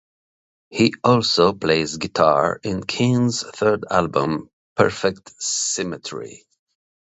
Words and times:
He 0.71 0.95
also 1.03 1.53
plays 1.53 1.97
guitar 1.97 2.59
in 2.63 2.83
Keane's 2.83 3.43
third 3.43 3.85
album, 3.91 4.49
"Perfect 4.75 5.31
Symmetry". 5.39 6.43